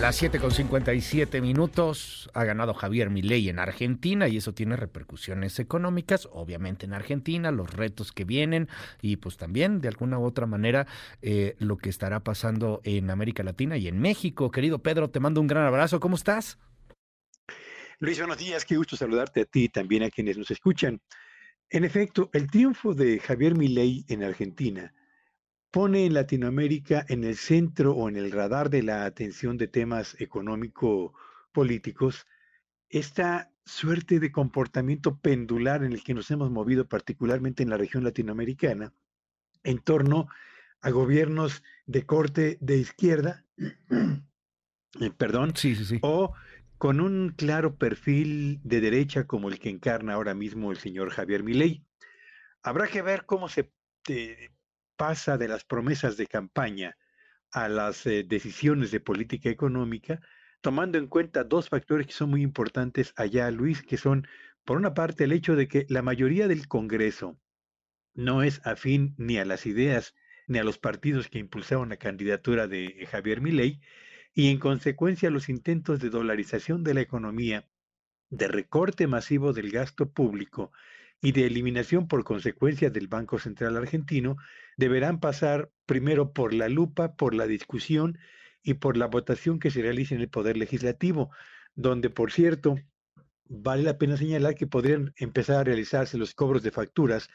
[0.00, 5.58] Las 7 con 57 minutos ha ganado Javier Milei en Argentina y eso tiene repercusiones
[5.58, 8.70] económicas, obviamente en Argentina, los retos que vienen
[9.02, 10.86] y pues también de alguna u otra manera
[11.20, 14.50] eh, lo que estará pasando en América Latina y en México.
[14.50, 16.58] Querido Pedro, te mando un gran abrazo, ¿cómo estás?
[17.98, 21.02] Luis, buenos días, qué gusto saludarte a ti y también a quienes nos escuchan.
[21.68, 24.94] En efecto, el triunfo de Javier Milei en Argentina
[25.70, 30.16] pone en Latinoamérica en el centro o en el radar de la atención de temas
[30.20, 32.26] económico-políticos
[32.88, 38.02] esta suerte de comportamiento pendular en el que nos hemos movido particularmente en la región
[38.02, 38.92] latinoamericana
[39.62, 40.28] en torno
[40.80, 43.44] a gobiernos de corte de izquierda,
[45.00, 45.98] eh, perdón, Sí, sí, sí.
[46.02, 46.34] o
[46.78, 51.44] con un claro perfil de derecha como el que encarna ahora mismo el señor Javier
[51.44, 51.84] Milei.
[52.62, 53.70] Habrá que ver cómo se
[54.08, 54.48] eh,
[55.00, 56.98] pasa de las promesas de campaña
[57.52, 60.20] a las eh, decisiones de política económica,
[60.60, 64.28] tomando en cuenta dos factores que son muy importantes allá, Luis, que son,
[64.62, 67.40] por una parte, el hecho de que la mayoría del Congreso
[68.12, 70.14] no es afín ni a las ideas
[70.46, 73.80] ni a los partidos que impulsaron la candidatura de Javier Milei,
[74.34, 77.66] y en consecuencia los intentos de dolarización de la economía,
[78.28, 80.72] de recorte masivo del gasto público
[81.22, 84.36] y de eliminación por consecuencia del Banco Central argentino
[84.76, 88.18] deberán pasar primero por la lupa, por la discusión
[88.62, 91.30] y por la votación que se realice en el Poder Legislativo,
[91.74, 92.76] donde, por cierto,
[93.44, 97.28] vale la pena señalar que podrían empezar a realizarse los cobros de facturas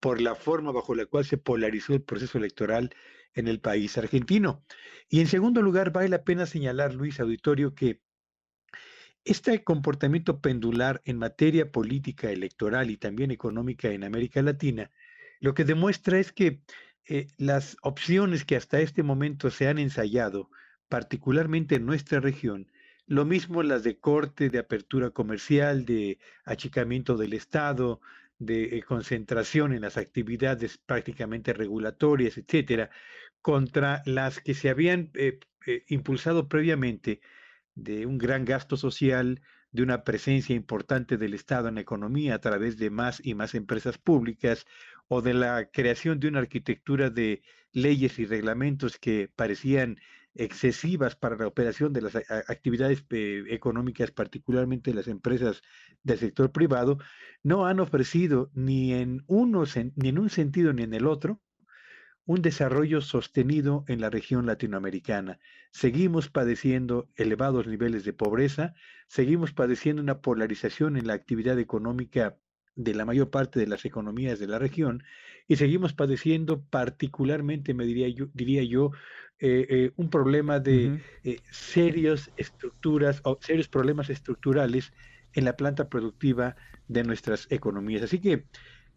[0.00, 2.94] por la forma bajo la cual se polarizó el proceso electoral
[3.32, 4.64] en el país argentino.
[5.08, 8.00] Y en segundo lugar, vale la pena señalar, Luis Auditorio, que
[9.24, 14.90] este comportamiento pendular en materia política, electoral y también económica en América Latina,
[15.40, 16.60] lo que demuestra es que
[17.06, 20.50] eh, las opciones que hasta este momento se han ensayado,
[20.88, 22.70] particularmente en nuestra región,
[23.06, 28.00] lo mismo las de corte, de apertura comercial, de achicamiento del Estado,
[28.38, 32.90] de eh, concentración en las actividades prácticamente regulatorias, etcétera,
[33.42, 35.38] contra las que se habían eh,
[35.88, 37.20] impulsado previamente
[37.74, 39.40] de un gran gasto social,
[39.72, 43.54] de una presencia importante del Estado en la economía a través de más y más
[43.54, 44.66] empresas públicas
[45.08, 47.42] o de la creación de una arquitectura de
[47.72, 49.98] leyes y reglamentos que parecían
[50.34, 55.62] excesivas para la operación de las actividades eh, económicas, particularmente las empresas
[56.02, 56.98] del sector privado,
[57.42, 59.64] no han ofrecido ni en uno,
[59.96, 61.40] ni en un sentido ni en el otro
[62.26, 65.38] un desarrollo sostenido en la región latinoamericana.
[65.70, 68.74] Seguimos padeciendo elevados niveles de pobreza,
[69.08, 72.36] seguimos padeciendo una polarización en la actividad económica
[72.76, 75.04] de la mayor parte de las economías de la región
[75.46, 78.90] y seguimos padeciendo particularmente, me diría yo, diría yo
[79.38, 84.92] eh, eh, un problema de eh, serios estructuras o serios problemas estructurales
[85.34, 86.56] en la planta productiva
[86.88, 88.02] de nuestras economías.
[88.02, 88.46] Así que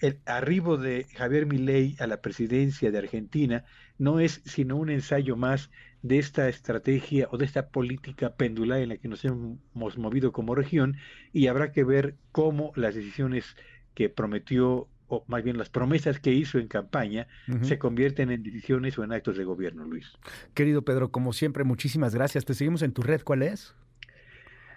[0.00, 3.64] el arribo de Javier Milei a la presidencia de Argentina
[3.98, 5.70] no es sino un ensayo más
[6.02, 10.54] de esta estrategia o de esta política pendular en la que nos hemos movido como
[10.54, 10.96] región
[11.32, 13.56] y habrá que ver cómo las decisiones
[13.94, 17.28] que prometió o más bien las promesas que hizo en campaña
[17.62, 20.12] se convierten en decisiones o en actos de gobierno, Luis.
[20.52, 22.44] Querido Pedro, como siempre, muchísimas gracias.
[22.44, 23.74] Te seguimos en tu red, ¿cuál es?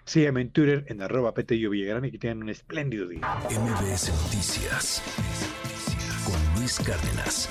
[0.04, 3.20] Síganme en Twitter en arroba Petello Villagrán y que tengan un espléndido día.
[3.50, 5.02] MBS Noticias
[6.24, 7.48] con Luis Cárdenas.